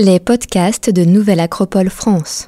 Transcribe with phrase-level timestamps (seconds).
[0.00, 2.46] Les podcasts de Nouvelle Acropole France.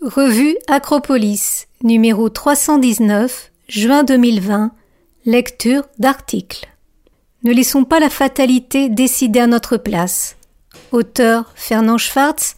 [0.00, 4.72] Revue Acropolis, numéro 319, juin 2020.
[5.24, 6.66] Lecture d'articles.
[7.44, 10.36] Ne laissons pas la fatalité décider à notre place.
[10.90, 12.56] Auteur Fernand Schwartz,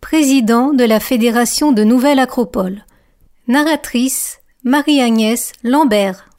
[0.00, 2.86] président de la Fédération de Nouvelle Acropole.
[3.48, 6.31] Narratrice Marie-Agnès Lambert.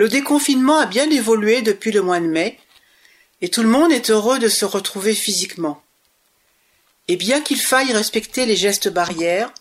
[0.00, 2.58] Le déconfinement a bien évolué depuis le mois de mai,
[3.42, 5.82] et tout le monde est heureux de se retrouver physiquement.
[7.06, 9.52] Et bien qu'il faille respecter les gestes barrières,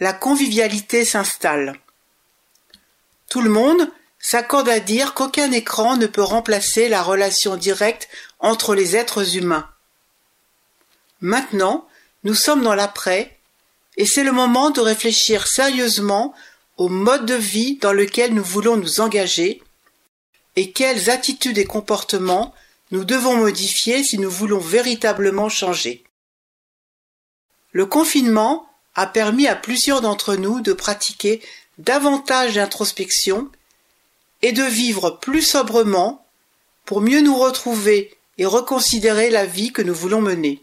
[0.00, 1.78] la convivialité s'installe.
[3.28, 8.08] Tout le monde s'accorde à dire qu'aucun écran ne peut remplacer la relation directe
[8.38, 9.68] entre les êtres humains.
[11.20, 11.86] Maintenant,
[12.22, 13.36] nous sommes dans l'après,
[13.98, 16.34] et c'est le moment de réfléchir sérieusement
[16.76, 19.62] au mode de vie dans lequel nous voulons nous engager
[20.56, 22.54] et quelles attitudes et comportements
[22.90, 26.04] nous devons modifier si nous voulons véritablement changer.
[27.72, 31.42] Le confinement a permis à plusieurs d'entre nous de pratiquer
[31.78, 33.50] davantage d'introspection
[34.42, 36.24] et de vivre plus sobrement
[36.84, 40.62] pour mieux nous retrouver et reconsidérer la vie que nous voulons mener.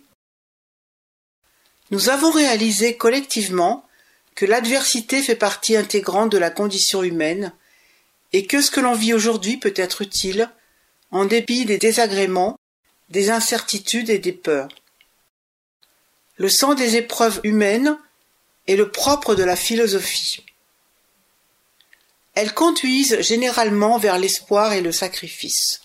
[1.89, 3.83] Nous avons réalisé collectivement
[4.35, 7.53] que l'adversité fait partie intégrante de la condition humaine
[8.33, 10.49] et que ce que l'on vit aujourd'hui peut être utile
[11.11, 12.57] en dépit des désagréments,
[13.09, 14.69] des incertitudes et des peurs.
[16.37, 17.97] Le sang des épreuves humaines
[18.67, 20.45] est le propre de la philosophie.
[22.33, 25.81] Elles conduisent généralement vers l'espoir et le sacrifice.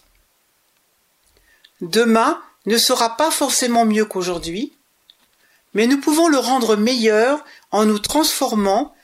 [1.81, 4.73] Demain ne sera pas forcément mieux qu'aujourd'hui,
[5.77, 8.95] mais nous pouvons le rendre meilleur en nous transformant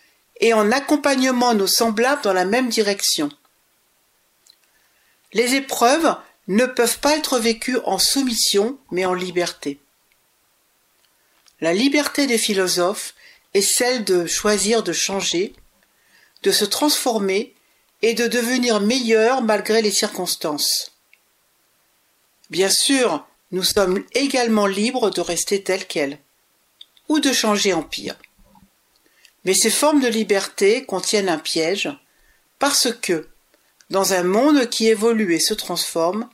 [0.40, 3.28] et en accompagnement nos semblables dans la même direction.
[5.34, 6.16] Les épreuves
[6.48, 9.80] ne peuvent pas être vécues en soumission, mais en liberté.
[11.60, 13.14] La liberté des philosophes
[13.52, 15.52] est celle de choisir de changer,
[16.42, 17.54] de se transformer
[18.00, 20.92] et de devenir meilleur malgré les circonstances.
[22.48, 26.18] Bien sûr, nous sommes également libres de rester tels quels,
[27.08, 28.16] ou de changer en pire.
[29.44, 31.90] Mais ces formes de liberté contiennent un piège,
[32.58, 33.28] parce que,
[33.90, 36.28] dans un monde qui évolue et se transforme,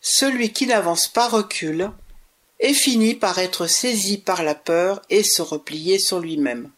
[0.00, 1.90] celui qui n'avance pas recule
[2.60, 6.70] et finit par être saisi par la peur et se replier sur lui-même.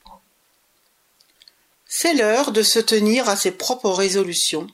[1.87, 4.67] C'est l'heure de se tenir à ses propres résolutions,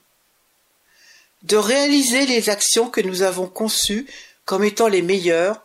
[1.42, 4.06] de réaliser les actions que nous avons conçues
[4.44, 5.62] comme étant les meilleures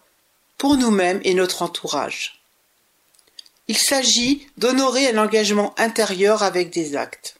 [0.57, 2.36] pour nous-mêmes et notre entourage.
[3.67, 7.35] Il s'agit d'honorer un engagement intérieur avec des actes.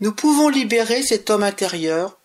[0.00, 2.18] Nous pouvons libérer cet homme intérieur,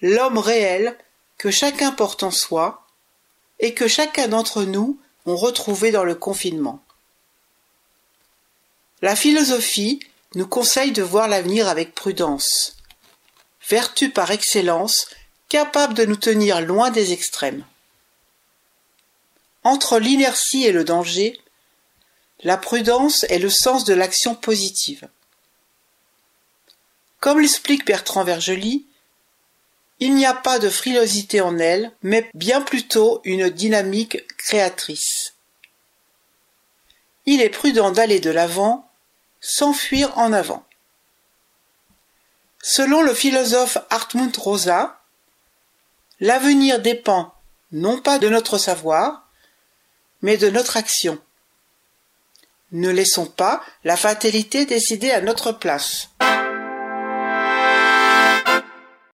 [0.00, 0.96] l'homme réel
[1.38, 2.86] que chacun porte en soi
[3.58, 6.82] et que chacun d'entre nous ont retrouvé dans le confinement.
[9.02, 10.00] La philosophie
[10.34, 12.76] nous conseille de voir l'avenir avec prudence,
[13.68, 15.08] vertu par excellence
[15.48, 17.64] capable de nous tenir loin des extrêmes.
[19.64, 21.41] Entre l'inertie et le danger,
[22.42, 25.08] la prudence est le sens de l'action positive.
[27.20, 28.84] Comme l'explique Bertrand Vergely,
[30.00, 35.34] il n'y a pas de frilosité en elle, mais bien plutôt une dynamique créatrice.
[37.24, 38.90] Il est prudent d'aller de l'avant
[39.40, 40.64] sans fuir en avant.
[42.60, 45.00] Selon le philosophe Hartmut Rosa,
[46.18, 47.34] l'avenir dépend
[47.70, 49.28] non pas de notre savoir,
[50.20, 51.20] mais de notre action.
[52.72, 56.08] Ne laissons pas la fatalité décider à notre place.